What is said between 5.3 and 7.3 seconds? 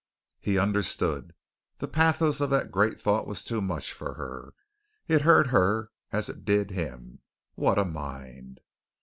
her as it did him.